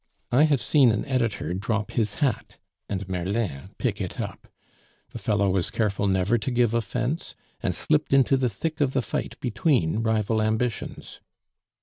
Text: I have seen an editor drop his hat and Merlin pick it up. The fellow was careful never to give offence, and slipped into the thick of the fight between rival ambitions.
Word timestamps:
I 0.31 0.45
have 0.45 0.61
seen 0.61 0.89
an 0.91 1.05
editor 1.05 1.53
drop 1.53 1.91
his 1.91 2.15
hat 2.15 2.57
and 2.89 3.07
Merlin 3.07 3.69
pick 3.77 4.01
it 4.01 4.19
up. 4.19 4.47
The 5.11 5.19
fellow 5.19 5.51
was 5.51 5.69
careful 5.69 6.07
never 6.07 6.39
to 6.39 6.49
give 6.49 6.73
offence, 6.73 7.35
and 7.61 7.75
slipped 7.75 8.11
into 8.11 8.35
the 8.35 8.49
thick 8.49 8.81
of 8.81 8.93
the 8.93 9.03
fight 9.03 9.39
between 9.41 9.99
rival 10.01 10.41
ambitions. 10.41 11.19